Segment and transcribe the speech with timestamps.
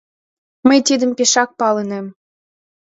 [0.67, 2.05] —Мый тидым пешак палынем.